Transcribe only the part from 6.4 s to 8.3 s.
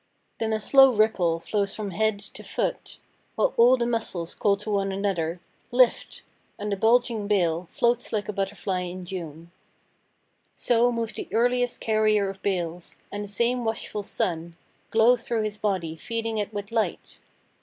and the bulging bale Floats like